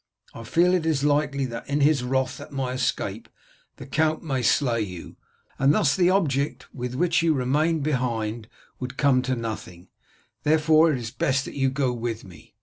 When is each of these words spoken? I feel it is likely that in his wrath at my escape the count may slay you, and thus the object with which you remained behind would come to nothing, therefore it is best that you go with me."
I 0.33 0.45
feel 0.45 0.73
it 0.73 0.83
is 0.87 1.03
likely 1.03 1.45
that 1.45 1.69
in 1.69 1.81
his 1.81 2.03
wrath 2.03 2.41
at 2.41 2.51
my 2.51 2.71
escape 2.71 3.29
the 3.75 3.85
count 3.85 4.23
may 4.23 4.41
slay 4.41 4.81
you, 4.81 5.15
and 5.59 5.71
thus 5.75 5.95
the 5.95 6.09
object 6.09 6.73
with 6.73 6.95
which 6.95 7.21
you 7.21 7.35
remained 7.35 7.83
behind 7.83 8.47
would 8.79 8.97
come 8.97 9.21
to 9.21 9.35
nothing, 9.35 9.89
therefore 10.41 10.91
it 10.91 10.97
is 10.97 11.11
best 11.11 11.45
that 11.45 11.53
you 11.53 11.69
go 11.69 11.93
with 11.93 12.23
me." 12.23 12.55